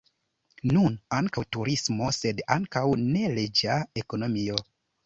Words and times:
Nun 0.69 0.95
ankaŭ 1.17 1.43
turismo, 1.57 2.09
sed 2.17 2.43
ankaŭ 2.59 2.87
neleĝa 3.07 3.79
ekonomio. 4.05 4.63